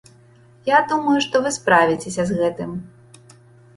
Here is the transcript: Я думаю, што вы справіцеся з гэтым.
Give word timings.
Я 0.69 0.79
думаю, 0.93 1.17
што 1.27 1.35
вы 1.45 1.51
справіцеся 1.59 2.21
з 2.31 2.41
гэтым. 2.41 2.77